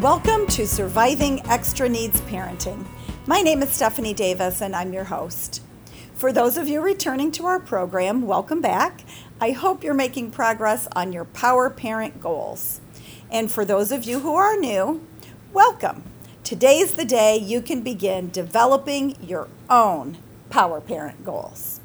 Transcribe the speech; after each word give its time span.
Welcome 0.00 0.46
to 0.46 0.66
Surviving 0.66 1.46
Extra 1.46 1.86
Needs 1.86 2.22
Parenting. 2.22 2.86
My 3.26 3.42
name 3.42 3.62
is 3.62 3.68
Stephanie 3.68 4.14
Davis 4.14 4.62
and 4.62 4.74
I'm 4.74 4.94
your 4.94 5.04
host. 5.04 5.62
For 6.14 6.32
those 6.32 6.56
of 6.56 6.66
you 6.66 6.80
returning 6.80 7.30
to 7.32 7.44
our 7.44 7.60
program, 7.60 8.22
welcome 8.22 8.62
back. 8.62 9.04
I 9.42 9.50
hope 9.50 9.84
you're 9.84 9.92
making 9.92 10.30
progress 10.30 10.88
on 10.96 11.12
your 11.12 11.26
Power 11.26 11.68
Parent 11.68 12.18
goals. 12.18 12.80
And 13.30 13.52
for 13.52 13.62
those 13.62 13.92
of 13.92 14.04
you 14.04 14.20
who 14.20 14.34
are 14.36 14.56
new, 14.56 15.06
welcome. 15.52 16.04
Today's 16.44 16.94
the 16.94 17.04
day 17.04 17.36
you 17.36 17.60
can 17.60 17.82
begin 17.82 18.30
developing 18.30 19.22
your 19.22 19.48
own 19.68 20.16
Power 20.48 20.80
Parent 20.80 21.26
goals. 21.26 21.80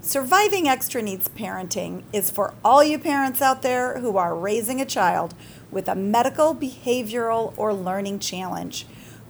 Surviving 0.00 0.68
Extra 0.68 1.02
Needs 1.02 1.28
Parenting 1.28 2.02
is 2.12 2.30
for 2.30 2.54
all 2.64 2.82
you 2.84 2.98
parents 2.98 3.42
out 3.42 3.62
there 3.62 3.98
who 3.98 4.16
are 4.16 4.36
raising 4.36 4.80
a 4.80 4.84
child 4.84 5.34
with 5.72 5.88
a 5.88 5.94
medical, 5.96 6.54
behavioral, 6.54 7.54
or 7.56 7.74
learning 7.74 8.20
challenge. 8.20 8.86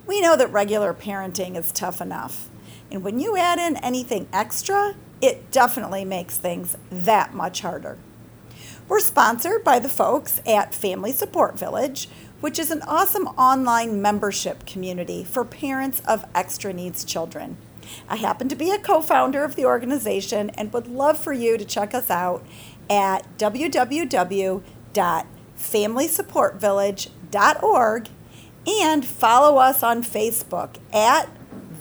We 0.07 0.21
know 0.21 0.37
that 0.37 0.53
regular 0.53 0.93
parenting 0.93 1.57
is 1.57 1.73
tough 1.73 2.01
enough. 2.01 2.51
And 2.91 3.03
when 3.03 3.21
you 3.21 3.37
add 3.37 3.59
in 3.59 3.77
anything 3.77 4.29
extra, 4.33 4.97
it 5.23 5.51
definitely 5.51 6.05
makes 6.05 6.37
things 6.37 6.77
that 6.91 7.33
much 7.33 7.61
harder. 7.61 7.97
We're 8.89 9.01
sponsored 9.01 9.65
by 9.65 9.79
the 9.79 9.89
folks 9.89 10.43
at 10.45 10.75
Family 10.75 11.13
Support 11.13 11.59
Village, 11.59 12.09
which 12.41 12.59
is 12.59 12.73
an 12.73 12.83
awesome 12.83 13.29
online 13.29 14.03
membership 14.03 14.67
community 14.67 15.23
for 15.23 15.45
parents 15.45 16.03
of 16.07 16.25
extra 16.35 16.73
needs 16.73 17.05
children. 17.05 17.57
I 18.09 18.17
happen 18.17 18.49
to 18.49 18.57
be 18.57 18.71
a 18.71 18.79
co 18.79 19.01
founder 19.01 19.45
of 19.45 19.55
the 19.55 19.65
organization 19.65 20.51
and 20.51 20.73
would 20.73 20.89
love 20.89 21.19
for 21.19 21.33
you 21.33 21.57
to 21.57 21.65
check 21.65 21.95
us 21.95 22.11
out 22.11 22.45
at 22.91 23.39
www 23.39 24.63
familysupportvillage.org 25.63 28.09
and 28.67 29.05
follow 29.05 29.59
us 29.59 29.83
on 29.83 30.03
Facebook 30.03 30.77
at 30.93 31.29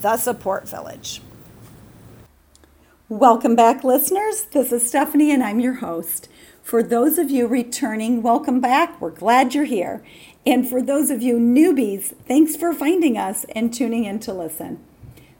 The 0.01 0.17
Support 0.17 0.69
Village. 0.69 1.21
Welcome 3.09 3.55
back, 3.55 3.83
listeners. 3.83 4.43
This 4.45 4.71
is 4.71 4.87
Stephanie, 4.87 5.31
and 5.31 5.43
I'm 5.43 5.59
your 5.59 5.75
host. 5.75 6.29
For 6.63 6.81
those 6.81 7.17
of 7.17 7.29
you 7.29 7.47
returning, 7.47 8.21
welcome 8.21 8.61
back. 8.61 9.01
We're 9.01 9.09
glad 9.09 9.53
you're 9.53 9.65
here. 9.65 10.03
And 10.45 10.67
for 10.67 10.81
those 10.81 11.09
of 11.09 11.21
you 11.21 11.37
newbies, 11.37 12.13
thanks 12.27 12.55
for 12.55 12.73
finding 12.73 13.17
us 13.17 13.45
and 13.55 13.73
tuning 13.73 14.05
in 14.05 14.19
to 14.21 14.33
listen. 14.33 14.79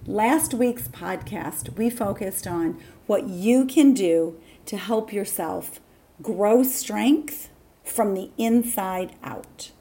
Last 0.05 0.53
week's 0.53 0.87
podcast, 0.87 1.77
we 1.77 1.89
focused 1.89 2.45
on 2.45 2.79
what 3.07 3.29
you 3.29 3.65
can 3.65 3.93
do 3.93 4.39
to 4.65 4.77
help 4.77 5.13
yourself 5.13 5.79
grow 6.21 6.63
strength 6.63 7.50
from 7.83 8.13
the 8.13 8.31
inside 8.37 9.15
out. 9.23 9.71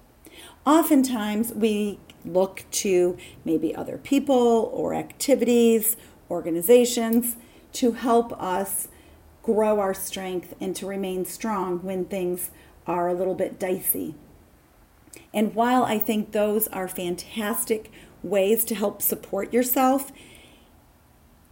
Oftentimes, 0.66 1.52
we 1.52 1.98
look 2.24 2.64
to 2.70 3.16
maybe 3.44 3.74
other 3.74 3.98
people 3.98 4.70
or 4.74 4.94
activities, 4.94 5.96
organizations 6.30 7.36
to 7.72 7.92
help 7.92 8.32
us 8.40 8.88
grow 9.42 9.80
our 9.80 9.94
strength 9.94 10.54
and 10.60 10.76
to 10.76 10.86
remain 10.86 11.24
strong 11.24 11.82
when 11.82 12.04
things 12.04 12.50
are 12.86 13.08
a 13.08 13.14
little 13.14 13.34
bit 13.34 13.58
dicey. 13.58 14.14
And 15.32 15.54
while 15.54 15.84
I 15.84 15.98
think 15.98 16.32
those 16.32 16.68
are 16.68 16.88
fantastic 16.88 17.90
ways 18.22 18.64
to 18.66 18.74
help 18.74 19.00
support 19.00 19.52
yourself, 19.52 20.12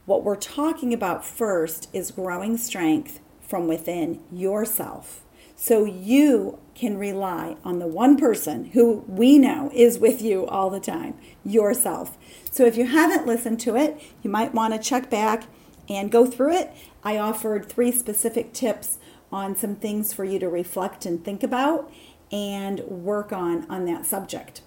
what 0.05 0.25
we're 0.25 0.37
talking 0.37 0.93
about 0.93 1.25
first 1.25 1.89
is 1.93 2.11
growing 2.11 2.57
strength 2.57 3.21
from 3.41 3.69
within 3.69 4.21
yourself. 4.33 5.25
So 5.61 5.85
you 5.85 6.61
can 6.77 6.97
rely 6.97 7.57
on 7.65 7.81
the 7.81 7.89
one 7.89 8.17
person 8.17 8.67
who 8.67 9.05
we 9.09 9.39
know 9.39 9.73
is 9.75 9.99
with 9.99 10.23
you 10.23 10.47
all 10.47 10.71
the 10.71 10.79
time, 10.79 11.19
yourself. 11.45 12.17
So 12.49 12.65
if 12.65 12.77
you 12.77 12.87
haven't 12.87 13.27
listened 13.27 13.59
to 13.61 13.75
it, 13.75 14.01
you 14.23 14.31
might 14.31 14.55
want 14.55 14.73
to 14.73 14.79
check 14.79 15.11
back 15.11 15.49
and 15.89 16.13
go 16.13 16.27
through 16.27 16.55
it. 16.57 16.71
I 17.03 17.19
offered 17.19 17.67
three 17.67 17.91
specific 17.91 18.53
tips 18.53 18.99
on 19.33 19.57
some 19.57 19.75
things 19.75 20.13
for 20.13 20.25
you 20.25 20.39
to 20.39 20.49
reflect 20.49 21.05
and 21.05 21.25
think 21.25 21.43
about 21.43 21.91
and 22.31 22.79
work 22.83 23.33
on 23.33 23.69
on 23.69 23.85
that 23.87 24.07
subject. 24.07 24.63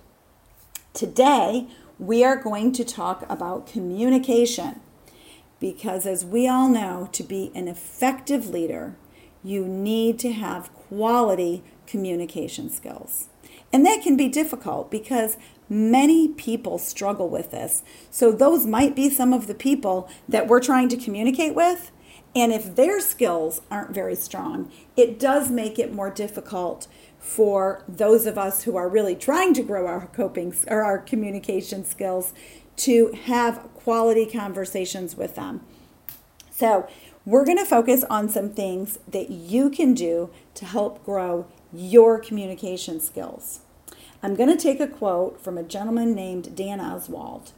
Today, 0.94 1.70
we 2.00 2.22
are 2.26 2.36
going 2.36 2.74
to 2.74 2.84
talk 2.84 3.26
about 3.30 3.66
communication 3.66 4.82
because 5.62 6.06
as 6.06 6.26
we 6.26 6.50
all 6.50 6.68
know, 6.68 7.08
to 7.14 7.24
be 7.24 7.50
an 7.56 7.70
effective 7.70 8.50
leader, 8.50 8.98
you 9.44 9.66
need 9.68 10.20
to 10.20 10.32
have 10.32 10.74
quality 10.74 11.64
communication 11.88 12.70
skills. 12.70 13.28
And 13.74 13.86
that 13.86 14.02
can 14.02 14.18
be 14.18 14.28
difficult 14.28 14.92
because 14.92 15.38
many 15.70 16.28
people 16.28 16.78
struggle 16.78 17.30
with 17.30 17.52
this. 17.52 17.84
So, 18.10 18.32
those 18.32 18.66
might 18.66 18.96
be 18.96 19.10
some 19.10 19.34
of 19.34 19.48
the 19.48 19.56
people 19.56 20.10
that 20.28 20.48
we're 20.48 20.60
trying 20.60 20.90
to 20.90 20.98
communicate 20.98 21.56
with. 21.56 21.92
And 22.34 22.54
if 22.54 22.76
their 22.76 23.00
skills 23.02 23.62
aren't 23.70 23.94
very 23.94 24.16
strong, 24.16 24.72
it 24.96 25.20
does 25.20 25.50
make 25.50 25.78
it 25.78 25.94
more 25.94 26.10
difficult 26.10 26.88
for 27.20 27.84
those 27.88 28.26
of 28.26 28.38
us 28.38 28.64
who 28.64 28.78
are 28.78 28.90
really 28.90 29.16
trying 29.16 29.54
to 29.54 29.64
grow 29.64 29.86
our 29.86 30.08
coping 30.08 30.56
or 30.68 30.84
our 30.84 30.98
communication 30.98 31.86
skills 31.86 32.34
to 32.78 33.12
have 33.26 33.60
quality 33.74 34.26
conversations 34.26 35.16
with 35.16 35.36
them. 35.36 35.62
So, 36.52 36.88
we're 37.26 37.46
going 37.46 37.58
to 37.58 37.66
focus 37.66 38.04
on 38.10 38.30
some 38.30 38.50
things 38.50 38.98
that 39.08 39.30
you 39.30 39.70
can 39.70 39.94
do 39.94 40.30
to 40.56 40.66
help 40.66 41.04
grow 41.06 41.46
your 41.72 42.20
communication 42.20 43.00
skills. 43.00 43.60
I'm 44.24 44.36
going 44.36 44.50
to 44.50 44.62
take 44.62 44.80
a 44.80 44.88
quote 44.88 45.42
from 45.42 45.58
a 45.58 45.64
gentleman 45.64 46.14
named 46.14 46.56
Dan 46.56 46.80
Oswald. 46.80 47.52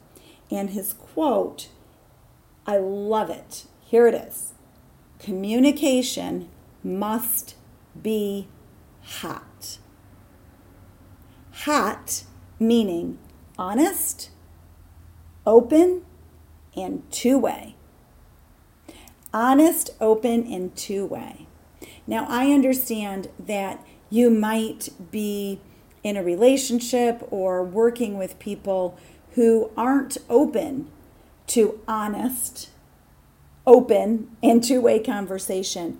And 0.51 0.72
his 0.72 0.94
quote, 0.94 1.69
I 2.68 2.78
love 2.78 3.29
it. 3.29 3.66
Here 3.85 4.07
it 4.07 4.16
is 4.16 4.53
Communication 5.19 6.50
must 6.84 7.56
be 8.01 8.47
hot. 9.01 9.78
Hot 11.51 12.24
meaning 12.59 13.18
honest, 13.57 14.30
open, 15.45 16.06
and 16.75 17.03
two 17.12 17.38
way 17.38 17.72
honest, 19.33 19.89
open, 19.99 20.45
and 20.51 20.75
two 20.75 21.05
way. 21.05 21.47
Now, 22.05 22.25
I 22.29 22.51
understand 22.51 23.29
that 23.39 23.85
you 24.09 24.29
might 24.29 24.89
be 25.11 25.59
in 26.03 26.17
a 26.17 26.23
relationship 26.23 27.25
or 27.31 27.63
working 27.63 28.17
with 28.17 28.38
people 28.39 28.97
who 29.31 29.71
aren't 29.75 30.17
open 30.29 30.89
to 31.47 31.79
honest, 31.88 32.69
open, 33.66 34.35
and 34.44 34.63
two 34.63 34.81
way 34.81 34.99
conversation. 34.99 36.00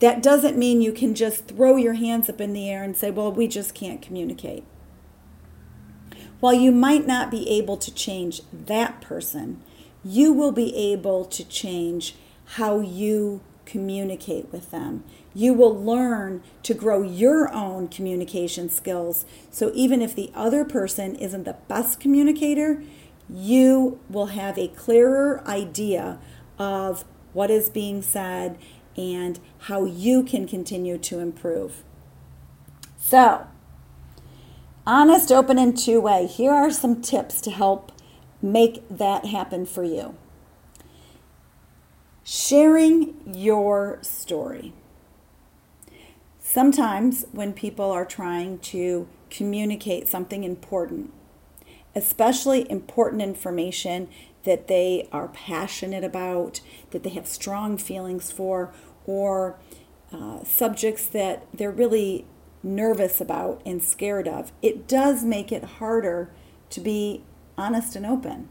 That 0.00 0.22
doesn't 0.22 0.58
mean 0.58 0.82
you 0.82 0.92
can 0.92 1.14
just 1.14 1.46
throw 1.46 1.76
your 1.76 1.94
hands 1.94 2.28
up 2.28 2.40
in 2.40 2.52
the 2.52 2.68
air 2.68 2.82
and 2.82 2.96
say, 2.96 3.10
well, 3.10 3.32
we 3.32 3.48
just 3.48 3.74
can't 3.74 4.02
communicate. 4.02 4.64
While 6.40 6.52
you 6.52 6.70
might 6.70 7.06
not 7.06 7.30
be 7.30 7.48
able 7.48 7.78
to 7.78 7.94
change 7.94 8.42
that 8.52 9.00
person, 9.00 9.62
you 10.04 10.32
will 10.34 10.52
be 10.52 10.76
able 10.76 11.24
to 11.24 11.44
change 11.44 12.14
how 12.46 12.80
you 12.80 13.40
communicate 13.64 14.50
with 14.52 14.70
them. 14.70 15.04
You 15.34 15.52
will 15.52 15.74
learn 15.74 16.42
to 16.62 16.72
grow 16.72 17.02
your 17.02 17.52
own 17.52 17.88
communication 17.88 18.70
skills. 18.70 19.26
So 19.50 19.70
even 19.74 20.00
if 20.00 20.14
the 20.14 20.30
other 20.34 20.64
person 20.64 21.16
isn't 21.16 21.44
the 21.44 21.56
best 21.68 22.00
communicator, 22.00 22.82
you 23.28 24.00
will 24.08 24.26
have 24.26 24.56
a 24.56 24.68
clearer 24.68 25.42
idea 25.46 26.18
of 26.58 27.04
what 27.32 27.50
is 27.50 27.68
being 27.68 28.00
said 28.00 28.56
and 28.96 29.38
how 29.58 29.84
you 29.84 30.22
can 30.22 30.46
continue 30.46 30.96
to 30.96 31.18
improve. 31.18 31.82
So, 32.96 33.46
honest, 34.86 35.30
open, 35.30 35.58
and 35.58 35.76
two 35.76 36.00
way. 36.00 36.26
Here 36.26 36.52
are 36.52 36.70
some 36.70 37.02
tips 37.02 37.40
to 37.42 37.50
help 37.50 37.92
make 38.40 38.88
that 38.88 39.26
happen 39.26 39.66
for 39.66 39.84
you. 39.84 40.16
Sharing 42.28 43.14
your 43.24 43.98
story. 44.02 44.72
Sometimes, 46.40 47.24
when 47.30 47.52
people 47.52 47.92
are 47.92 48.04
trying 48.04 48.58
to 48.74 49.06
communicate 49.30 50.08
something 50.08 50.42
important, 50.42 51.12
especially 51.94 52.68
important 52.68 53.22
information 53.22 54.08
that 54.42 54.66
they 54.66 55.08
are 55.12 55.28
passionate 55.28 56.02
about, 56.02 56.62
that 56.90 57.04
they 57.04 57.10
have 57.10 57.28
strong 57.28 57.78
feelings 57.78 58.32
for, 58.32 58.74
or 59.06 59.56
uh, 60.12 60.42
subjects 60.42 61.06
that 61.06 61.46
they're 61.54 61.70
really 61.70 62.26
nervous 62.60 63.20
about 63.20 63.62
and 63.64 63.80
scared 63.80 64.26
of, 64.26 64.50
it 64.62 64.88
does 64.88 65.22
make 65.22 65.52
it 65.52 65.62
harder 65.78 66.32
to 66.70 66.80
be 66.80 67.22
honest 67.56 67.94
and 67.94 68.04
open. 68.04 68.48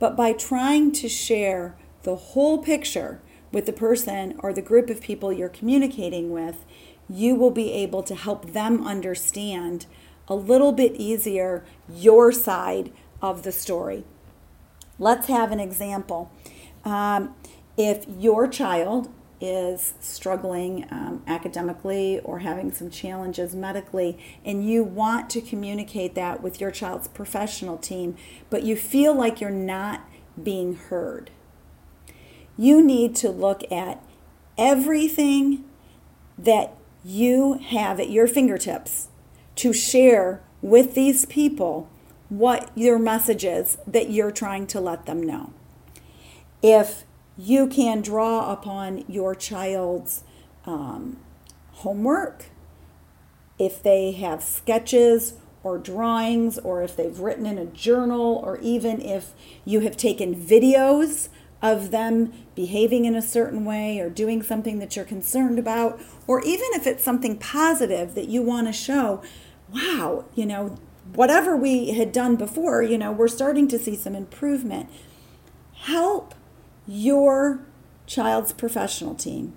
But 0.00 0.16
by 0.16 0.32
trying 0.32 0.90
to 0.90 1.08
share 1.08 1.76
the 2.02 2.16
whole 2.16 2.58
picture 2.58 3.20
with 3.52 3.66
the 3.66 3.72
person 3.72 4.34
or 4.38 4.52
the 4.52 4.62
group 4.62 4.90
of 4.90 5.00
people 5.00 5.32
you're 5.32 5.48
communicating 5.48 6.30
with, 6.30 6.64
you 7.08 7.34
will 7.34 7.50
be 7.50 7.72
able 7.72 8.02
to 8.02 8.14
help 8.14 8.52
them 8.52 8.86
understand 8.86 9.86
a 10.28 10.34
little 10.34 10.72
bit 10.72 10.94
easier 10.96 11.64
your 11.92 12.32
side 12.32 12.92
of 13.20 13.42
the 13.42 13.52
story. 13.52 14.04
Let's 14.98 15.26
have 15.26 15.52
an 15.52 15.60
example. 15.60 16.30
Um, 16.84 17.34
if 17.76 18.06
your 18.08 18.46
child 18.48 19.08
is 19.40 19.94
struggling 19.98 20.86
um, 20.90 21.22
academically 21.26 22.20
or 22.20 22.38
having 22.38 22.70
some 22.70 22.88
challenges 22.88 23.54
medically, 23.54 24.16
and 24.44 24.66
you 24.68 24.84
want 24.84 25.28
to 25.30 25.40
communicate 25.40 26.14
that 26.14 26.40
with 26.42 26.60
your 26.60 26.70
child's 26.70 27.08
professional 27.08 27.76
team, 27.76 28.16
but 28.50 28.62
you 28.62 28.76
feel 28.76 29.12
like 29.12 29.40
you're 29.40 29.50
not 29.50 30.08
being 30.40 30.76
heard, 30.76 31.30
you 32.56 32.82
need 32.82 33.14
to 33.16 33.30
look 33.30 33.62
at 33.70 34.02
everything 34.58 35.64
that 36.38 36.74
you 37.04 37.54
have 37.54 37.98
at 37.98 38.10
your 38.10 38.26
fingertips 38.26 39.08
to 39.56 39.72
share 39.72 40.40
with 40.60 40.94
these 40.94 41.26
people 41.26 41.88
what 42.28 42.70
your 42.74 42.98
message 42.98 43.44
is 43.44 43.76
that 43.86 44.10
you're 44.10 44.30
trying 44.30 44.66
to 44.66 44.80
let 44.80 45.06
them 45.06 45.22
know. 45.22 45.52
If 46.62 47.04
you 47.36 47.66
can 47.66 48.00
draw 48.00 48.52
upon 48.52 49.04
your 49.08 49.34
child's 49.34 50.22
um, 50.64 51.18
homework, 51.72 52.46
if 53.58 53.82
they 53.82 54.12
have 54.12 54.42
sketches 54.42 55.34
or 55.62 55.78
drawings, 55.78 56.58
or 56.58 56.82
if 56.82 56.96
they've 56.96 57.18
written 57.18 57.46
in 57.46 57.58
a 57.58 57.66
journal, 57.66 58.40
or 58.44 58.58
even 58.58 59.00
if 59.00 59.32
you 59.64 59.80
have 59.80 59.96
taken 59.96 60.34
videos 60.34 61.28
of 61.62 61.92
them 61.92 62.32
behaving 62.54 63.04
in 63.04 63.14
a 63.14 63.22
certain 63.22 63.64
way 63.64 64.00
or 64.00 64.10
doing 64.10 64.42
something 64.42 64.80
that 64.80 64.96
you're 64.96 65.04
concerned 65.04 65.58
about, 65.58 66.00
or 66.26 66.42
even 66.42 66.66
if 66.72 66.86
it's 66.86 67.04
something 67.04 67.38
positive 67.38 68.14
that 68.14 68.28
you 68.28 68.42
want 68.42 68.66
to 68.66 68.72
show, 68.72 69.22
wow, 69.72 70.24
you 70.34 70.44
know, 70.44 70.76
whatever 71.14 71.56
we 71.56 71.92
had 71.92 72.12
done 72.12 72.36
before, 72.36 72.82
you 72.82 72.98
know, 72.98 73.12
we're 73.12 73.28
starting 73.28 73.68
to 73.68 73.78
see 73.78 73.94
some 73.94 74.14
improvement. 74.14 74.90
Help 75.74 76.34
your 76.86 77.64
child's 78.06 78.52
professional 78.52 79.14
team 79.14 79.54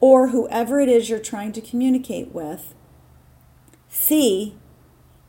or 0.00 0.28
whoever 0.28 0.80
it 0.80 0.88
is 0.88 1.10
you're 1.10 1.18
trying 1.18 1.52
to 1.52 1.60
communicate 1.60 2.32
with 2.32 2.74
see 3.88 4.56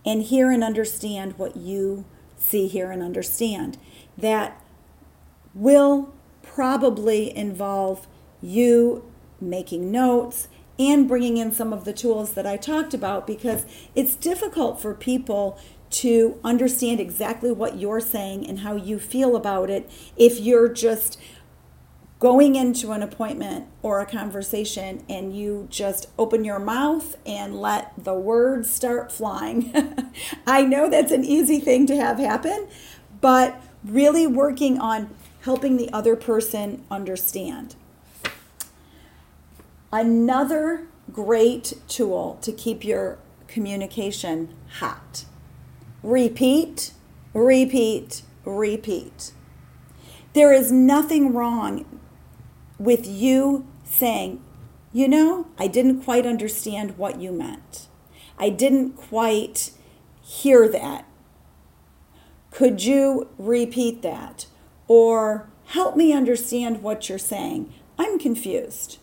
and 0.05 0.23
hear 0.23 0.51
and 0.51 0.63
understand 0.63 1.37
what 1.37 1.55
you 1.55 2.05
see, 2.37 2.67
hear, 2.67 2.91
and 2.91 3.01
understand. 3.01 3.77
That 4.17 4.61
will 5.55 6.13
probably 6.43 7.35
involve 7.35 8.07
you 8.41 9.09
making 9.41 9.91
notes 9.91 10.47
and 10.77 11.07
bringing 11.07 11.37
in 11.37 11.51
some 11.51 11.71
of 11.71 11.85
the 11.85 11.93
tools 11.93 12.33
that 12.33 12.45
I 12.45 12.57
talked 12.57 12.93
about 12.93 13.25
because 13.25 13.65
it's 13.95 14.15
difficult 14.15 14.79
for 14.81 14.93
people 14.93 15.57
to 15.91 16.37
understand 16.43 16.99
exactly 16.99 17.51
what 17.51 17.77
you're 17.77 18.01
saying 18.01 18.45
and 18.47 18.59
how 18.59 18.75
you 18.75 18.99
feel 18.99 19.35
about 19.35 19.69
it 19.69 19.89
if 20.17 20.39
you're 20.39 20.67
just 20.67 21.17
going 22.19 22.55
into 22.55 22.91
an 22.91 23.03
appointment 23.03 23.67
or 23.81 23.99
a 23.99 24.05
conversation 24.05 25.03
and 25.07 25.35
you 25.35 25.67
just 25.69 26.07
open 26.17 26.43
your 26.43 26.59
mouth 26.59 27.15
and 27.25 27.59
let 27.61 27.91
the 27.97 28.13
words 28.13 28.73
start 28.73 29.11
flying. 29.11 29.73
I 30.47 30.63
know 30.63 30.89
that's 30.89 31.11
an 31.11 31.23
easy 31.23 31.59
thing 31.59 31.85
to 31.87 31.95
have 31.95 32.17
happen, 32.17 32.67
but 33.21 33.61
really 33.83 34.25
working 34.27 34.79
on 34.79 35.13
helping 35.45 35.77
the 35.77 35.93
other 35.93 36.15
person 36.15 36.83
understand. 36.89 37.75
Another 39.93 40.87
great 41.13 41.71
tool 41.87 42.39
to 42.41 42.51
keep 42.51 42.83
your 42.83 43.19
communication 43.47 44.49
hot. 44.79 45.25
Repeat, 46.01 46.93
repeat, 47.35 48.23
repeat. 48.43 49.33
There 50.33 50.51
is 50.51 50.71
nothing 50.71 51.31
wrong 51.31 51.85
with 52.79 53.05
you 53.05 53.67
saying, 53.83 54.41
you 54.91 55.07
know, 55.07 55.45
I 55.59 55.67
didn't 55.67 56.01
quite 56.01 56.25
understand 56.25 56.97
what 56.97 57.21
you 57.21 57.31
meant. 57.31 57.85
I 58.39 58.49
didn't 58.49 58.93
quite 58.93 59.69
hear 60.23 60.67
that. 60.67 61.05
Could 62.49 62.83
you 62.83 63.29
repeat 63.37 64.01
that? 64.01 64.47
Or 64.87 65.49
help 65.67 65.95
me 65.95 66.13
understand 66.13 66.81
what 66.81 67.09
you're 67.09 67.17
saying. 67.17 67.73
I'm 67.97 68.19
confused. 68.19 68.99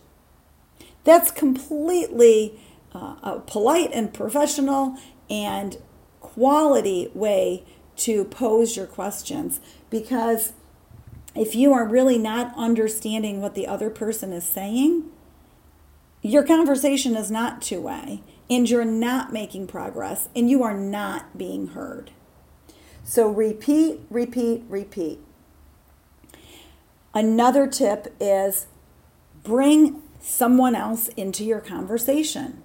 That's 1.03 1.31
completely 1.31 2.59
uh, 2.93 3.15
a 3.23 3.39
polite 3.45 3.89
and 3.93 4.13
professional 4.13 4.97
and 5.29 5.77
quality 6.21 7.11
way 7.13 7.63
to 7.95 8.25
pose 8.25 8.75
your 8.75 8.85
questions 8.87 9.59
because 9.89 10.53
if 11.35 11.55
you 11.55 11.73
are 11.73 11.87
really 11.87 12.17
not 12.17 12.53
understanding 12.55 13.41
what 13.41 13.55
the 13.55 13.67
other 13.67 13.89
person 13.89 14.31
is 14.31 14.43
saying, 14.43 15.09
your 16.21 16.43
conversation 16.43 17.15
is 17.15 17.29
not 17.29 17.61
two 17.61 17.81
way 17.81 18.23
and 18.49 18.69
you're 18.69 18.85
not 18.85 19.33
making 19.33 19.67
progress 19.67 20.29
and 20.35 20.49
you 20.49 20.63
are 20.63 20.77
not 20.77 21.37
being 21.37 21.67
heard. 21.67 22.11
So 23.03 23.29
repeat, 23.29 24.01
repeat, 24.09 24.63
repeat. 24.69 25.19
Another 27.13 27.67
tip 27.67 28.13
is 28.19 28.67
bring 29.43 30.01
someone 30.19 30.75
else 30.75 31.09
into 31.09 31.43
your 31.43 31.59
conversation. 31.59 32.63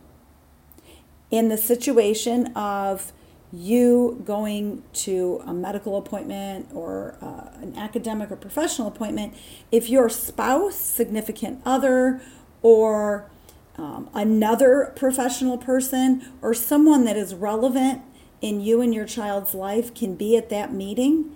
In 1.31 1.49
the 1.49 1.59
situation 1.59 2.47
of 2.55 3.13
you 3.53 4.23
going 4.25 4.83
to 4.93 5.43
a 5.47 5.53
medical 5.53 5.97
appointment 5.97 6.69
or 6.73 7.17
uh, 7.21 7.49
an 7.61 7.77
academic 7.77 8.31
or 8.31 8.37
professional 8.37 8.89
appointment, 8.89 9.35
if 9.73 9.91
your 9.91 10.09
spouse, 10.09 10.77
significant 10.77 11.61
other, 11.65 12.21
or 12.63 13.31
um, 13.77 14.09
another 14.15 14.93
professional 14.97 15.59
person, 15.59 16.27
or 16.43 16.55
someone 16.55 17.05
that 17.05 17.17
is 17.17 17.35
relevant 17.35 18.03
in 18.41 18.61
you 18.61 18.81
and 18.81 18.95
your 18.95 19.07
child's 19.07 19.55
life 19.55 19.95
can 19.95 20.15
be 20.15 20.37
at 20.37 20.49
that 20.51 20.73
meeting, 20.73 21.35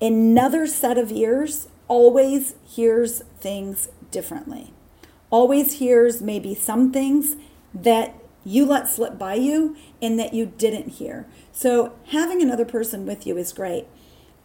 Another 0.00 0.66
set 0.66 0.98
of 0.98 1.12
ears 1.12 1.68
always 1.88 2.54
hears 2.64 3.22
things 3.38 3.88
differently, 4.10 4.72
always 5.30 5.74
hears 5.74 6.20
maybe 6.20 6.54
some 6.54 6.92
things 6.92 7.36
that 7.72 8.14
you 8.44 8.64
let 8.64 8.88
slip 8.88 9.18
by 9.18 9.34
you 9.34 9.76
and 10.02 10.18
that 10.18 10.34
you 10.34 10.46
didn't 10.46 10.88
hear. 10.88 11.26
So, 11.52 11.94
having 12.08 12.42
another 12.42 12.64
person 12.64 13.06
with 13.06 13.26
you 13.26 13.36
is 13.38 13.52
great. 13.52 13.86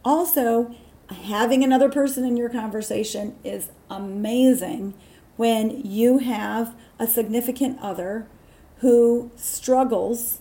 Also, 0.06 0.74
having 1.10 1.64
another 1.64 1.90
person 1.90 2.24
in 2.24 2.38
your 2.38 2.50
conversation 2.50 3.36
is 3.44 3.70
amazing 3.90 4.94
when 5.36 5.86
you 5.86 6.20
have 6.20 6.76
a 6.98 7.08
significant 7.08 7.80
other 7.82 8.28
who 8.78 9.32
struggles 9.36 10.40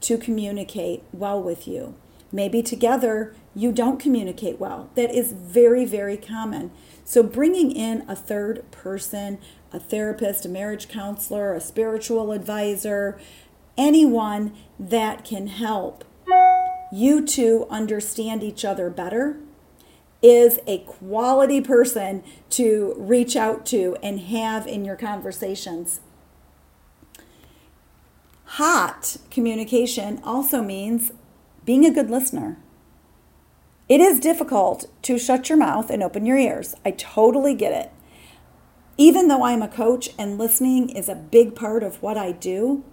to 0.00 0.16
communicate 0.16 1.02
well 1.12 1.42
with 1.42 1.66
you. 1.66 1.94
Maybe 2.32 2.62
together 2.62 3.34
you 3.54 3.72
don't 3.72 3.98
communicate 3.98 4.60
well. 4.60 4.90
That 4.94 5.10
is 5.14 5.32
very, 5.32 5.84
very 5.84 6.16
common. 6.16 6.70
So, 7.04 7.22
bringing 7.22 7.72
in 7.72 8.04
a 8.08 8.14
third 8.14 8.70
person, 8.70 9.38
a 9.72 9.80
therapist, 9.80 10.44
a 10.44 10.48
marriage 10.48 10.88
counselor, 10.88 11.52
a 11.54 11.60
spiritual 11.60 12.32
advisor, 12.32 13.18
anyone 13.76 14.52
that 14.78 15.24
can 15.24 15.48
help 15.48 16.04
you 16.92 17.24
two 17.24 17.66
understand 17.70 18.42
each 18.42 18.64
other 18.64 18.90
better 18.90 19.38
is 20.22 20.58
a 20.66 20.78
quality 20.78 21.60
person 21.60 22.22
to 22.50 22.94
reach 22.98 23.36
out 23.36 23.64
to 23.66 23.96
and 24.02 24.20
have 24.20 24.66
in 24.66 24.84
your 24.84 24.96
conversations. 24.96 26.00
Hot 28.44 29.16
communication 29.30 30.20
also 30.24 30.62
means 30.62 31.12
being 31.64 31.86
a 31.86 31.90
good 31.90 32.10
listener. 32.10 32.58
It 33.90 34.00
is 34.00 34.20
difficult 34.20 34.86
to 35.02 35.18
shut 35.18 35.48
your 35.48 35.58
mouth 35.58 35.90
and 35.90 36.00
open 36.00 36.24
your 36.24 36.38
ears. 36.38 36.76
I 36.84 36.92
totally 36.92 37.56
get 37.56 37.72
it. 37.72 37.90
Even 38.96 39.26
though 39.26 39.42
I'm 39.42 39.62
a 39.62 39.68
coach 39.68 40.10
and 40.16 40.38
listening 40.38 40.90
is 40.90 41.08
a 41.08 41.16
big 41.16 41.56
part 41.56 41.82
of 41.82 42.00
what 42.00 42.16
I 42.16 42.30
do, 42.30 42.84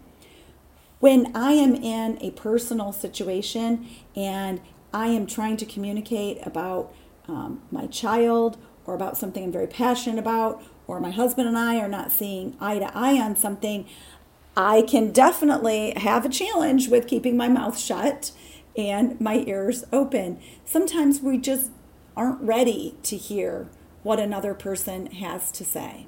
when 0.99 1.31
I 1.35 1.51
am 1.51 1.75
in 1.75 2.17
a 2.19 2.31
personal 2.31 2.91
situation 2.91 3.87
and 4.15 4.59
I 4.91 5.09
am 5.09 5.27
trying 5.27 5.57
to 5.57 5.67
communicate 5.67 6.39
about 6.43 6.91
um, 7.27 7.61
my 7.69 7.85
child 7.85 8.57
or 8.87 8.95
about 8.95 9.17
something 9.17 9.43
I'm 9.43 9.51
very 9.51 9.67
passionate 9.67 10.17
about, 10.17 10.63
or 10.87 10.99
my 10.99 11.11
husband 11.11 11.47
and 11.47 11.59
I 11.59 11.77
are 11.77 11.89
not 11.89 12.11
seeing 12.11 12.57
eye 12.59 12.79
to 12.79 12.97
eye 12.97 13.21
on 13.21 13.35
something, 13.35 13.85
I 14.55 14.81
can 14.81 15.11
definitely 15.11 15.93
have 15.97 16.25
a 16.25 16.29
challenge 16.29 16.87
with 16.87 17.05
keeping 17.05 17.37
my 17.37 17.49
mouth 17.49 17.77
shut 17.77 18.31
and 18.77 19.19
my 19.19 19.43
ears 19.47 19.83
open. 19.91 20.39
Sometimes 20.63 21.19
we 21.21 21.37
just 21.37 21.71
aren't 22.15 22.41
ready 22.41 22.95
to 23.03 23.17
hear 23.17 23.67
what 24.03 24.19
another 24.19 24.53
person 24.53 25.07
has 25.07 25.51
to 25.51 25.65
say. 25.65 26.07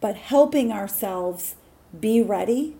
But 0.00 0.16
helping 0.16 0.72
ourselves 0.72 1.54
be 1.98 2.22
ready 2.22 2.76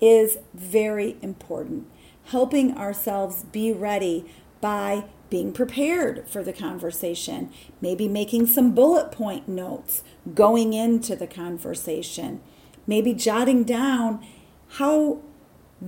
is 0.00 0.38
very 0.52 1.16
important. 1.22 1.86
Helping 2.26 2.76
ourselves 2.76 3.44
be 3.44 3.70
ready 3.70 4.24
by 4.60 5.04
being 5.30 5.52
prepared 5.52 6.28
for 6.28 6.42
the 6.42 6.52
conversation, 6.52 7.50
maybe 7.80 8.08
making 8.08 8.46
some 8.46 8.74
bullet 8.74 9.12
point 9.12 9.48
notes 9.48 10.02
going 10.34 10.72
into 10.72 11.14
the 11.14 11.26
conversation, 11.26 12.40
maybe 12.86 13.12
jotting 13.12 13.64
down 13.64 14.24
how 14.68 15.20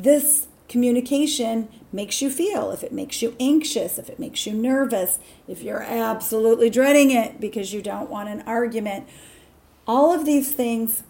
this 0.03 0.49
communication 0.69 1.69
makes 1.93 2.21
you 2.21 2.31
feel, 2.31 2.71
if 2.71 2.83
it 2.83 2.93
makes 2.93 3.23
you 3.23 3.35
anxious, 3.39 3.99
if 3.99 4.11
it 4.11 4.19
makes 4.19 4.47
you 4.47 4.53
nervous, 4.53 5.19
if 5.47 5.63
you're 5.63 5.83
absolutely 5.83 6.69
dreading 6.69 7.11
it 7.11 7.41
because 7.41 7.73
you 7.73 7.81
don't 7.81 8.11
want 8.11 8.29
an 8.29 8.43
argument. 8.43 9.09
All 9.87 10.13
of 10.13 10.25
these 10.25 10.53
things 10.53 11.05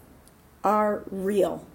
are 0.63 1.03
real. 1.11 1.67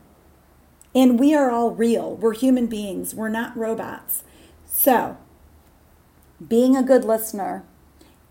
And 0.94 1.20
we 1.20 1.34
are 1.34 1.50
all 1.50 1.72
real. 1.72 2.16
We're 2.16 2.34
human 2.34 2.68
beings, 2.68 3.16
we're 3.16 3.30
not 3.30 3.58
robots. 3.58 4.24
So, 4.66 5.18
being 6.46 6.76
a 6.76 6.84
good 6.84 7.04
listener 7.04 7.64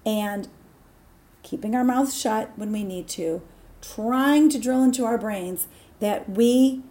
and 0.04 0.48
keeping 1.42 1.74
our 1.74 1.84
mouths 1.84 2.18
shut 2.18 2.52
when 2.56 2.72
we 2.72 2.84
need 2.84 3.08
to, 3.08 3.42
trying 3.80 4.48
to 4.50 4.58
drill 4.58 4.82
into 4.82 5.04
our 5.04 5.18
brains 5.18 5.68
that 6.00 6.28
we 6.28 6.82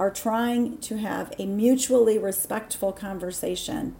are 0.00 0.10
trying 0.10 0.78
to 0.78 0.96
have 0.96 1.30
a 1.38 1.44
mutually 1.44 2.18
respectful 2.18 2.90
conversation 2.90 3.94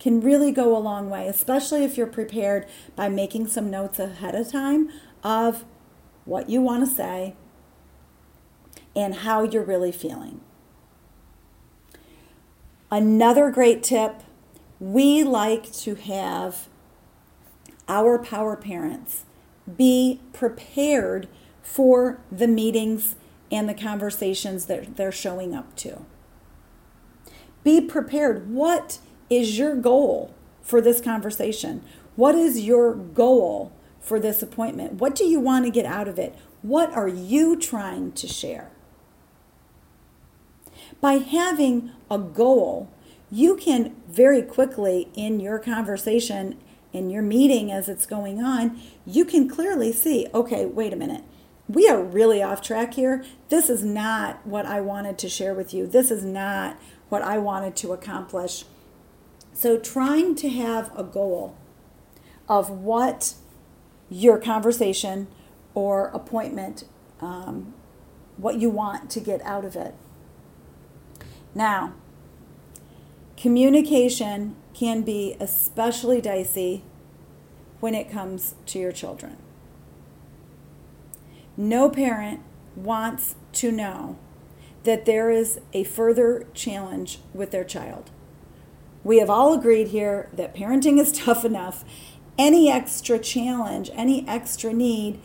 can 0.00 0.18
really 0.18 0.50
go 0.50 0.74
a 0.74 0.78
long 0.78 1.10
way, 1.10 1.28
especially 1.28 1.84
if 1.84 1.98
you're 1.98 2.06
prepared 2.06 2.66
by 2.96 3.06
making 3.10 3.46
some 3.46 3.70
notes 3.70 3.98
ahead 3.98 4.34
of 4.34 4.50
time 4.50 4.90
of 5.22 5.66
what 6.24 6.48
you 6.48 6.62
want 6.62 6.88
to 6.88 6.90
say 6.90 7.36
and 8.96 9.16
how 9.16 9.42
you're 9.42 9.62
really 9.62 9.92
feeling. 9.92 10.40
Another 12.90 13.50
great 13.50 13.82
tip 13.82 14.22
we 14.80 15.22
like 15.22 15.70
to 15.70 15.96
have 15.96 16.66
our 17.88 18.18
power 18.18 18.56
parents 18.56 19.26
be 19.76 20.18
prepared 20.32 21.28
for 21.62 22.20
the 22.32 22.48
meetings 22.48 23.16
and 23.50 23.68
the 23.68 23.74
conversations 23.74 24.66
that 24.66 24.96
they're 24.96 25.12
showing 25.12 25.54
up 25.54 25.74
to. 25.76 26.04
Be 27.62 27.80
prepared. 27.80 28.50
What 28.50 28.98
is 29.28 29.58
your 29.58 29.74
goal 29.74 30.34
for 30.62 30.80
this 30.80 31.00
conversation? 31.00 31.82
What 32.14 32.34
is 32.34 32.60
your 32.60 32.94
goal 32.94 33.72
for 34.00 34.20
this 34.20 34.42
appointment? 34.42 34.94
What 34.94 35.14
do 35.14 35.24
you 35.24 35.40
want 35.40 35.64
to 35.64 35.70
get 35.70 35.86
out 35.86 36.08
of 36.08 36.18
it? 36.18 36.34
What 36.62 36.92
are 36.92 37.08
you 37.08 37.56
trying 37.56 38.12
to 38.12 38.26
share? 38.26 38.70
By 41.00 41.14
having 41.14 41.90
a 42.10 42.18
goal, 42.18 42.90
you 43.30 43.56
can 43.56 43.96
very 44.08 44.42
quickly 44.42 45.08
in 45.14 45.40
your 45.40 45.58
conversation, 45.58 46.58
in 46.92 47.10
your 47.10 47.22
meeting 47.22 47.70
as 47.70 47.88
it's 47.88 48.06
going 48.06 48.42
on, 48.42 48.80
you 49.04 49.24
can 49.24 49.48
clearly 49.48 49.92
see 49.92 50.26
okay, 50.32 50.64
wait 50.64 50.92
a 50.92 50.96
minute 50.96 51.24
we 51.68 51.88
are 51.88 52.02
really 52.02 52.42
off 52.42 52.62
track 52.62 52.94
here. 52.94 53.24
This 53.48 53.68
is 53.68 53.84
not 53.84 54.46
what 54.46 54.66
I 54.66 54.80
wanted 54.80 55.18
to 55.18 55.28
share 55.28 55.54
with 55.54 55.74
you. 55.74 55.86
This 55.86 56.10
is 56.10 56.24
not 56.24 56.78
what 57.08 57.22
I 57.22 57.38
wanted 57.38 57.74
to 57.76 57.92
accomplish. 57.92 58.64
So, 59.52 59.78
trying 59.78 60.34
to 60.36 60.48
have 60.50 60.96
a 60.96 61.02
goal 61.02 61.56
of 62.48 62.70
what 62.70 63.34
your 64.08 64.38
conversation 64.38 65.26
or 65.74 66.08
appointment, 66.08 66.84
um, 67.20 67.74
what 68.36 68.60
you 68.60 68.70
want 68.70 69.10
to 69.10 69.20
get 69.20 69.42
out 69.42 69.64
of 69.64 69.74
it. 69.74 69.94
Now, 71.54 71.94
communication 73.36 74.56
can 74.74 75.02
be 75.02 75.36
especially 75.40 76.20
dicey 76.20 76.84
when 77.80 77.94
it 77.94 78.10
comes 78.10 78.54
to 78.66 78.78
your 78.78 78.92
children. 78.92 79.38
No 81.56 81.88
parent 81.88 82.40
wants 82.74 83.34
to 83.54 83.72
know 83.72 84.18
that 84.84 85.06
there 85.06 85.30
is 85.30 85.58
a 85.72 85.84
further 85.84 86.46
challenge 86.54 87.18
with 87.32 87.50
their 87.50 87.64
child. 87.64 88.10
We 89.02 89.18
have 89.18 89.30
all 89.30 89.54
agreed 89.54 89.88
here 89.88 90.28
that 90.34 90.54
parenting 90.54 90.98
is 90.98 91.12
tough 91.24 91.44
enough. 91.44 91.84
Any 92.38 92.70
extra 92.70 93.18
challenge, 93.18 93.90
any 93.94 94.26
extra 94.28 94.72
need 94.72 95.20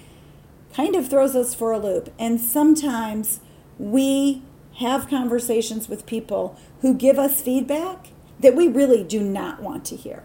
kind 0.73 0.95
of 0.95 1.09
throws 1.09 1.35
us 1.35 1.53
for 1.53 1.71
a 1.71 1.79
loop. 1.79 2.13
And 2.17 2.39
sometimes 2.39 3.41
we 3.77 4.43
have 4.77 5.09
conversations 5.09 5.89
with 5.89 6.05
people 6.05 6.57
who 6.79 6.93
give 6.93 7.19
us 7.19 7.41
feedback 7.41 8.07
that 8.39 8.55
we 8.55 8.67
really 8.67 9.03
do 9.03 9.21
not 9.21 9.61
want 9.61 9.83
to 9.85 9.95
hear 9.95 10.23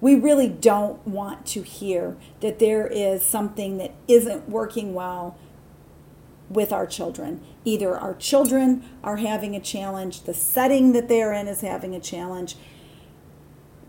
we 0.00 0.14
really 0.14 0.48
don't 0.48 1.04
want 1.06 1.44
to 1.46 1.62
hear 1.62 2.16
that 2.40 2.58
there 2.58 2.86
is 2.86 3.24
something 3.24 3.78
that 3.78 3.92
isn't 4.06 4.48
working 4.48 4.94
well 4.94 5.36
with 6.48 6.72
our 6.72 6.86
children. 6.86 7.40
Either 7.64 7.96
our 7.96 8.14
children 8.14 8.88
are 9.02 9.16
having 9.16 9.54
a 9.54 9.60
challenge, 9.60 10.22
the 10.22 10.34
setting 10.34 10.92
that 10.92 11.08
they're 11.08 11.32
in 11.32 11.48
is 11.48 11.60
having 11.60 11.94
a 11.94 12.00
challenge, 12.00 12.56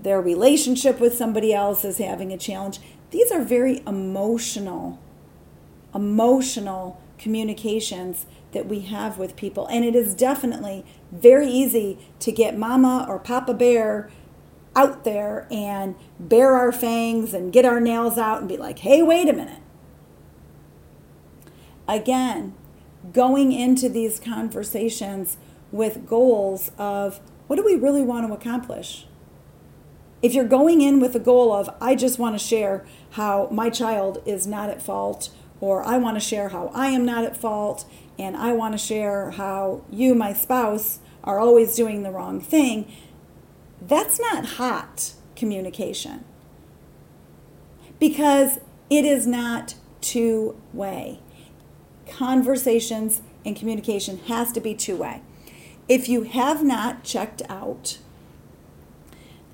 their 0.01 0.21
relationship 0.21 0.99
with 0.99 1.13
somebody 1.13 1.53
else 1.53 1.85
is 1.85 1.97
having 1.97 2.31
a 2.31 2.37
challenge. 2.37 2.79
These 3.11 3.31
are 3.31 3.43
very 3.43 3.81
emotional, 3.85 4.99
emotional 5.93 7.01
communications 7.17 8.25
that 8.51 8.65
we 8.65 8.81
have 8.81 9.17
with 9.17 9.35
people. 9.35 9.67
And 9.67 9.85
it 9.85 9.95
is 9.95 10.15
definitely 10.15 10.85
very 11.11 11.47
easy 11.47 11.99
to 12.19 12.31
get 12.31 12.57
mama 12.57 13.05
or 13.07 13.19
papa 13.19 13.53
bear 13.53 14.09
out 14.75 15.03
there 15.03 15.47
and 15.51 15.95
bare 16.19 16.53
our 16.53 16.71
fangs 16.71 17.33
and 17.33 17.51
get 17.51 17.65
our 17.65 17.79
nails 17.79 18.17
out 18.17 18.39
and 18.39 18.47
be 18.47 18.57
like, 18.57 18.79
hey, 18.79 19.01
wait 19.01 19.27
a 19.27 19.33
minute. 19.33 19.61
Again, 21.87 22.53
going 23.13 23.51
into 23.51 23.89
these 23.89 24.19
conversations 24.19 25.37
with 25.71 26.07
goals 26.07 26.71
of 26.77 27.19
what 27.47 27.55
do 27.55 27.63
we 27.63 27.75
really 27.75 28.03
want 28.03 28.27
to 28.27 28.33
accomplish? 28.33 29.07
If 30.21 30.33
you're 30.33 30.45
going 30.45 30.81
in 30.81 30.99
with 30.99 31.15
a 31.15 31.19
goal 31.19 31.53
of, 31.53 31.69
I 31.81 31.95
just 31.95 32.19
want 32.19 32.35
to 32.35 32.45
share 32.45 32.85
how 33.11 33.47
my 33.51 33.69
child 33.69 34.21
is 34.25 34.45
not 34.45 34.69
at 34.69 34.81
fault, 34.81 35.29
or 35.61 35.83
I 35.83 35.97
want 35.97 36.15
to 36.15 36.21
share 36.21 36.49
how 36.49 36.71
I 36.73 36.87
am 36.87 37.05
not 37.05 37.23
at 37.23 37.37
fault, 37.37 37.85
and 38.17 38.35
I 38.35 38.51
want 38.51 38.73
to 38.73 38.77
share 38.77 39.31
how 39.31 39.83
you, 39.89 40.13
my 40.13 40.33
spouse, 40.33 40.99
are 41.23 41.39
always 41.39 41.75
doing 41.75 42.03
the 42.03 42.11
wrong 42.11 42.41
thing, 42.41 42.91
that's 43.81 44.19
not 44.19 44.45
hot 44.45 45.13
communication 45.35 46.25
because 47.99 48.59
it 48.89 49.05
is 49.05 49.27
not 49.27 49.75
two 50.01 50.59
way. 50.73 51.19
Conversations 52.07 53.21
and 53.45 53.55
communication 53.55 54.19
has 54.27 54.51
to 54.51 54.59
be 54.59 54.73
two 54.73 54.95
way. 54.95 55.21
If 55.87 56.09
you 56.09 56.23
have 56.23 56.63
not 56.63 57.03
checked 57.03 57.41
out 57.49 57.97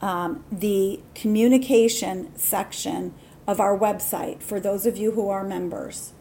um, 0.01 0.43
the 0.51 0.99
communication 1.13 2.35
section 2.35 3.13
of 3.47 3.59
our 3.59 3.77
website, 3.77 4.41
for 4.41 4.59
those 4.59 4.85
of 4.85 4.97
you 4.97 5.11
who 5.11 5.29
are 5.29 5.43
members, 5.43 6.13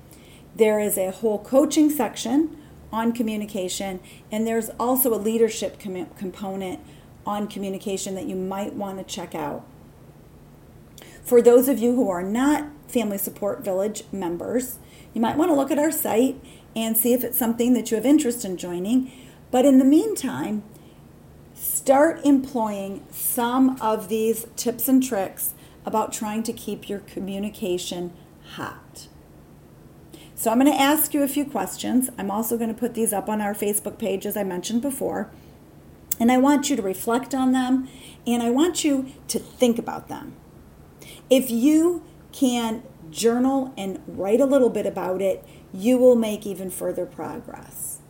there 0.55 0.79
is 0.79 0.97
a 0.97 1.11
whole 1.11 1.39
coaching 1.39 1.91
section 1.91 2.57
on 2.93 3.13
communication, 3.13 3.99
and 4.31 4.47
there's 4.47 4.71
also 4.79 5.13
a 5.13 5.17
leadership 5.17 5.81
com- 5.81 6.07
component 6.17 6.79
on 7.26 7.47
communication 7.47 8.14
that 8.14 8.26
you 8.26 8.37
might 8.37 8.75
want 8.75 8.99
to 8.99 9.04
check 9.04 9.35
out. 9.35 9.64
For 11.23 11.40
those 11.40 11.69
of 11.69 11.78
you 11.78 11.95
who 11.95 12.11
are 12.11 12.23
not 12.23 12.69
Family 12.87 13.19
Support 13.19 13.64
Village 13.64 14.04
members, 14.12 14.78
you 15.14 15.21
might 15.21 15.37
want 15.37 15.50
to 15.50 15.54
look 15.54 15.71
at 15.71 15.78
our 15.78 15.90
site 15.90 16.38
and 16.76 16.97
see 16.97 17.12
if 17.12 17.25
it's 17.25 17.38
something 17.38 17.73
that 17.75 17.90
you 17.90 17.97
have 17.97 18.04
interest 18.04 18.45
in 18.45 18.57
joining. 18.57 19.11
But 19.50 19.64
in 19.64 19.78
the 19.78 19.85
meantime, 19.85 20.64
start 21.54 22.25
employing 22.25 23.07
some 23.11 23.81
of 23.81 24.09
these 24.09 24.47
tips 24.57 24.88
and 24.88 25.02
tricks 25.02 25.54
about 25.87 26.12
trying 26.12 26.43
to 26.43 26.52
keep 26.52 26.88
your 26.88 26.99
communication 27.00 28.12
hot. 28.52 29.09
So, 30.35 30.50
I'm 30.50 30.59
going 30.59 30.71
to 30.71 30.78
ask 30.78 31.14
you 31.14 31.23
a 31.23 31.28
few 31.28 31.45
questions. 31.45 32.11
I'm 32.19 32.31
also 32.31 32.59
going 32.59 32.73
to 32.73 32.78
put 32.78 32.95
these 32.95 33.12
up 33.12 33.28
on 33.28 33.40
our 33.40 33.54
Facebook 33.54 33.99
page, 33.99 34.26
as 34.26 34.37
I 34.37 34.43
mentioned 34.43 34.83
before. 34.83 35.31
And 36.18 36.30
I 36.30 36.38
want 36.38 36.71
you 36.71 36.76
to 36.76 36.83
reflect 36.83 37.35
on 37.35 37.52
them 37.52 37.88
and 38.26 38.42
I 38.42 38.50
want 38.50 38.85
you 38.85 39.12
to 39.28 39.38
think 39.38 39.78
about 39.78 40.09
them. 40.09 40.35
If 41.28 41.50
you 41.50 42.02
can 42.33 42.83
journal 43.11 43.73
and 43.76 44.00
write 44.06 44.40
a 44.40 44.47
little 44.47 44.71
bit 44.71 44.87
about 44.87 45.21
it, 45.23 45.44
you 45.73 45.99
will 45.99 46.16
make 46.16 46.47
even 46.47 46.71
further 46.71 47.06
progress. 47.06 48.00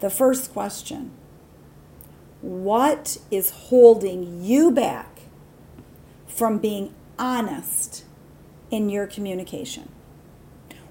The 0.00 0.10
first 0.10 0.52
question 0.52 1.10
What 2.40 3.18
is 3.30 3.50
holding 3.50 4.42
you 4.42 4.70
back 4.70 5.22
from 6.26 6.58
being 6.58 6.94
honest 7.18 8.04
in 8.70 8.88
your 8.88 9.06
communication? 9.06 9.88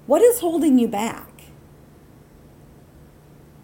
What 0.06 0.22
is 0.22 0.40
holding 0.40 0.78
you 0.78 0.88
back? 0.88 1.28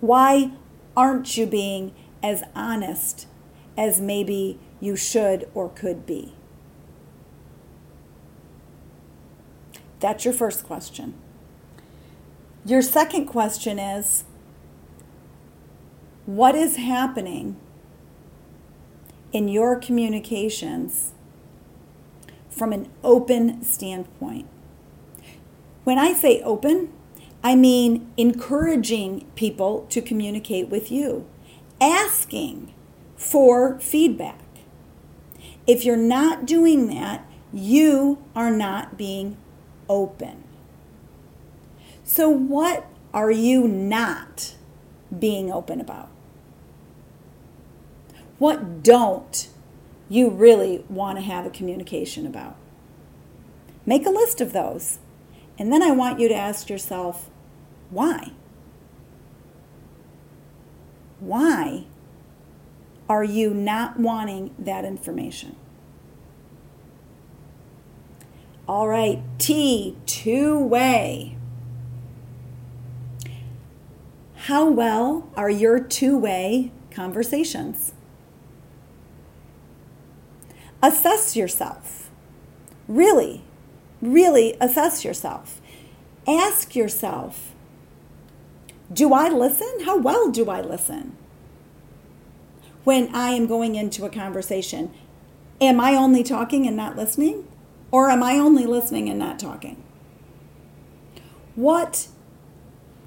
Why 0.00 0.52
aren't 0.96 1.36
you 1.36 1.46
being 1.46 1.92
as 2.22 2.42
honest 2.54 3.26
as 3.76 4.00
maybe 4.00 4.58
you 4.80 4.96
should 4.96 5.48
or 5.54 5.68
could 5.68 6.06
be? 6.06 6.34
That's 10.00 10.24
your 10.24 10.34
first 10.34 10.64
question. 10.64 11.14
Your 12.66 12.82
second 12.82 13.26
question 13.26 13.78
is 13.78 14.24
what 16.26 16.54
is 16.54 16.76
happening 16.76 17.56
in 19.32 19.48
your 19.48 19.76
communications 19.78 21.12
from 22.48 22.72
an 22.72 22.88
open 23.02 23.62
standpoint? 23.62 24.46
When 25.84 25.98
I 25.98 26.12
say 26.12 26.40
open, 26.42 26.92
I 27.44 27.54
mean 27.54 28.10
encouraging 28.16 29.30
people 29.34 29.86
to 29.90 30.00
communicate 30.00 30.70
with 30.70 30.90
you, 30.90 31.26
asking 31.78 32.72
for 33.16 33.78
feedback. 33.80 34.40
If 35.66 35.84
you're 35.84 35.96
not 35.96 36.46
doing 36.46 36.88
that, 36.88 37.28
you 37.52 38.24
are 38.34 38.50
not 38.50 38.96
being 38.96 39.36
open. 39.90 40.42
So, 42.02 42.30
what 42.30 42.86
are 43.12 43.30
you 43.30 43.68
not 43.68 44.54
being 45.16 45.52
open 45.52 45.80
about? 45.80 46.08
What 48.38 48.82
don't 48.82 49.48
you 50.08 50.30
really 50.30 50.84
want 50.88 51.18
to 51.18 51.24
have 51.24 51.44
a 51.44 51.50
communication 51.50 52.26
about? 52.26 52.56
Make 53.84 54.06
a 54.06 54.10
list 54.10 54.40
of 54.40 54.52
those. 54.52 54.98
And 55.58 55.72
then 55.72 55.82
I 55.82 55.92
want 55.92 56.18
you 56.18 56.28
to 56.28 56.34
ask 56.34 56.68
yourself, 56.68 57.30
why? 57.94 58.32
Why 61.20 61.84
are 63.08 63.22
you 63.22 63.54
not 63.54 64.00
wanting 64.00 64.52
that 64.58 64.84
information? 64.84 65.54
All 68.66 68.88
right, 68.88 69.22
T, 69.38 69.96
two 70.06 70.58
way. 70.58 71.36
How 74.34 74.68
well 74.68 75.30
are 75.36 75.50
your 75.50 75.78
two 75.78 76.18
way 76.18 76.72
conversations? 76.90 77.92
Assess 80.82 81.36
yourself. 81.36 82.10
Really, 82.88 83.44
really 84.02 84.56
assess 84.60 85.04
yourself. 85.04 85.60
Ask 86.26 86.74
yourself 86.74 87.53
Do 88.94 89.12
I 89.12 89.28
listen? 89.28 89.84
How 89.84 89.98
well 89.98 90.30
do 90.30 90.48
I 90.48 90.60
listen? 90.60 91.16
When 92.84 93.12
I 93.14 93.30
am 93.30 93.46
going 93.46 93.74
into 93.74 94.04
a 94.04 94.10
conversation, 94.10 94.92
am 95.60 95.80
I 95.80 95.94
only 95.94 96.22
talking 96.22 96.66
and 96.66 96.76
not 96.76 96.96
listening? 96.96 97.48
Or 97.90 98.08
am 98.08 98.22
I 98.22 98.38
only 98.38 98.66
listening 98.66 99.08
and 99.08 99.18
not 99.18 99.38
talking? 99.38 99.82
What 101.56 102.08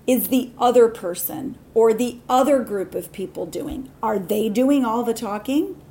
is 0.06 0.28
the 0.28 0.52
other 0.58 0.88
person 0.88 1.58
or 1.74 1.94
the 1.94 2.20
other 2.30 2.64
group 2.64 2.96
of 2.96 3.12
people 3.12 3.46
doing? 3.46 3.90
Are 4.02 4.20
they 4.20 4.50
doing 4.50 4.84
all 4.84 5.04
the 5.04 5.14
talking? 5.14 5.82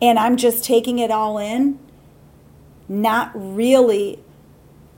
And 0.00 0.18
I'm 0.18 0.36
just 0.36 0.64
taking 0.64 0.98
it 0.98 1.10
all 1.10 1.38
in, 1.38 1.78
not 2.88 3.30
really 3.34 4.20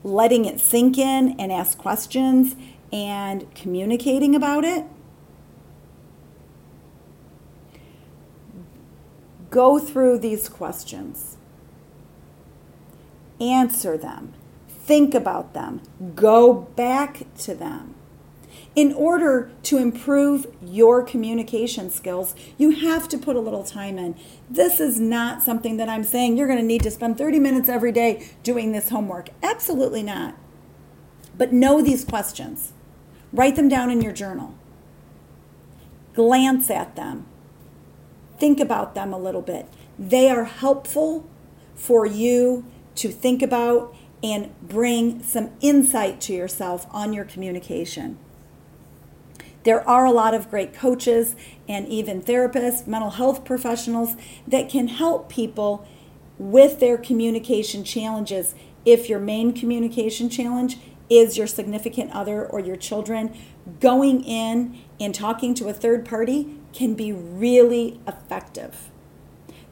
letting 0.03 0.45
it 0.45 0.59
sink 0.59 0.97
in 0.97 1.35
and 1.39 1.51
ask 1.51 1.77
questions 1.77 2.55
and 2.91 3.53
communicating 3.53 4.35
about 4.35 4.63
it? 4.63 4.85
Go 9.49 9.79
through 9.79 10.19
these 10.19 10.49
questions 10.49 11.37
answer 13.39 13.97
them, 13.97 14.33
think 14.67 15.13
about 15.13 15.53
them, 15.53 15.81
go 16.15 16.53
back 16.53 17.25
to 17.39 17.53
them. 17.55 17.93
In 18.75 18.93
order 18.93 19.51
to 19.63 19.77
improve 19.77 20.45
your 20.61 21.03
communication 21.03 21.89
skills, 21.89 22.35
you 22.59 22.71
have 22.71 23.07
to 23.09 23.17
put 23.17 23.35
a 23.35 23.39
little 23.39 23.63
time 23.63 23.97
in. 23.97 24.15
This 24.49 24.79
is 24.79 24.99
not 24.99 25.41
something 25.41 25.77
that 25.77 25.89
I'm 25.89 26.03
saying 26.03 26.37
you're 26.37 26.47
going 26.47 26.59
to 26.59 26.65
need 26.65 26.83
to 26.83 26.91
spend 26.91 27.17
30 27.17 27.39
minutes 27.39 27.69
every 27.69 27.91
day 27.91 28.29
doing 28.43 28.71
this 28.71 28.89
homework. 28.89 29.29
Absolutely 29.41 30.03
not. 30.03 30.35
But 31.35 31.53
know 31.53 31.81
these 31.81 32.05
questions. 32.05 32.73
Write 33.33 33.55
them 33.55 33.67
down 33.67 33.89
in 33.89 34.01
your 34.01 34.13
journal. 34.13 34.53
Glance 36.13 36.69
at 36.69 36.95
them. 36.95 37.25
Think 38.39 38.59
about 38.59 38.95
them 38.95 39.13
a 39.13 39.19
little 39.19 39.41
bit. 39.41 39.67
They 39.97 40.29
are 40.29 40.45
helpful 40.45 41.27
for 41.75 42.05
you 42.05 42.65
to 42.95 43.09
think 43.09 43.41
about 43.41 43.95
and 44.23 44.53
bring 44.61 45.21
some 45.21 45.51
insight 45.61 46.19
to 46.21 46.33
yourself 46.33 46.87
on 46.91 47.13
your 47.13 47.25
communication. 47.25 48.17
There 49.63 49.87
are 49.87 50.05
a 50.05 50.11
lot 50.11 50.33
of 50.33 50.49
great 50.49 50.73
coaches 50.73 51.35
and 51.67 51.87
even 51.87 52.21
therapists, 52.21 52.87
mental 52.87 53.11
health 53.11 53.43
professionals 53.43 54.15
that 54.47 54.69
can 54.69 54.87
help 54.87 55.29
people 55.29 55.85
with 56.37 56.79
their 56.79 56.97
communication 56.97 57.83
challenges. 57.83 58.55
If 58.85 59.09
your 59.09 59.19
main 59.19 59.51
communication 59.53 60.29
challenge 60.29 60.77
is 61.09 61.37
your 61.37 61.47
significant 61.47 62.11
other 62.11 62.45
or 62.45 62.59
your 62.59 62.75
children, 62.75 63.35
going 63.79 64.23
in 64.23 64.79
and 64.99 65.13
talking 65.13 65.53
to 65.55 65.67
a 65.67 65.73
third 65.73 66.05
party 66.05 66.57
can 66.73 66.93
be 66.93 67.11
really 67.11 67.99
effective. 68.07 68.89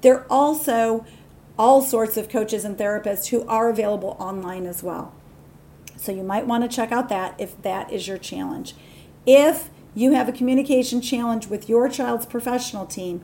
There 0.02 0.20
are 0.20 0.28
also 0.30 1.06
all 1.58 1.82
sorts 1.82 2.18
of 2.18 2.30
coaches 2.30 2.66
and 2.66 2.78
therapists 2.78 3.28
who 3.28 3.46
are 3.48 3.70
available 3.70 4.16
online 4.20 4.66
as 4.66 4.84
well. 4.84 5.14
So 5.98 6.12
you 6.12 6.24
might 6.24 6.48
want 6.48 6.64
to 6.64 6.76
check 6.76 6.92
out 6.92 7.10
that 7.10 7.36
if 7.40 7.62
that 7.62 7.92
is 7.92 8.08
your 8.08 8.18
challenge. 8.18 8.76
If 9.26 9.70
you 9.94 10.12
have 10.12 10.28
a 10.28 10.34
communication 10.34 11.02
challenge 11.02 11.48
with 11.48 11.70
your 11.70 11.88
child's 11.88 12.26
professional 12.26 12.86
team, 12.86 13.24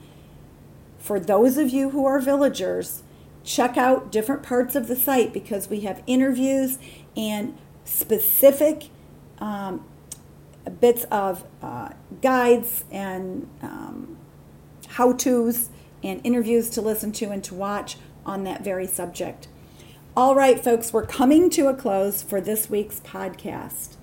for 0.97 1.19
those 1.19 1.57
of 1.57 1.69
you 1.69 1.89
who 1.89 2.05
are 2.05 2.19
villagers, 2.19 3.03
check 3.43 3.75
out 3.75 4.11
different 4.11 4.43
parts 4.43 4.75
of 4.75 4.87
the 4.87 4.95
site 4.95 5.33
because 5.33 5.69
we 5.69 5.81
have 5.81 6.03
interviews 6.07 6.77
and 7.17 7.57
specific 7.91 8.89
um, 9.39 9.85
bits 10.79 11.03
of 11.05 11.43
uh, 11.61 11.89
guides 12.21 12.85
and 12.91 13.49
um, 13.61 14.17
how 14.89 15.13
to's 15.13 15.69
and 16.03 16.19
interviews 16.23 16.69
to 16.71 16.81
listen 16.81 17.11
to 17.11 17.25
and 17.29 17.43
to 17.43 17.53
watch 17.53 17.97
on 18.25 18.43
that 18.43 18.63
very 18.63 18.87
subject. 18.87 19.47
All 20.15 20.35
right, 20.35 20.61
folks, 20.61 20.91
we're 20.91 21.05
coming 21.05 21.49
to 21.51 21.67
a 21.67 21.73
close 21.73 22.21
for 22.21 22.41
this 22.41 22.69
week's 22.69 22.99
podcast. 23.01 23.95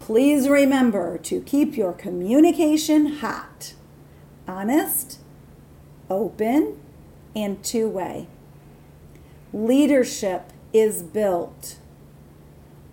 Please 0.00 0.48
remember 0.48 1.16
to 1.18 1.40
keep 1.40 1.76
your 1.76 1.92
communication 1.92 3.06
hot, 3.06 3.74
honest, 4.46 5.20
open, 6.10 6.78
and 7.34 7.62
two 7.64 7.88
way. 7.88 8.26
Leadership 9.52 10.52
is 10.72 11.02
built 11.02 11.78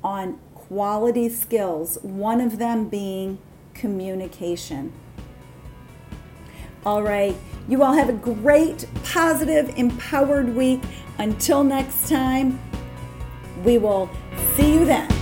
on 0.04 0.40
quality 0.56 1.30
skills, 1.30 1.98
one 2.02 2.42
of 2.42 2.58
them 2.58 2.88
being 2.88 3.38
communication. 3.74 4.94
All 6.86 7.04
right. 7.04 7.36
You 7.68 7.84
all 7.84 7.94
have 7.94 8.10
a 8.10 8.14
great, 8.14 8.86
positive, 9.04 9.70
empowered 9.78 10.56
week. 10.56 10.82
Until 11.20 11.64
next 11.64 12.10
time, 12.10 12.60
we 13.64 13.78
will 13.78 14.10
see 14.56 14.74
you 14.74 14.86
then. 14.86 15.21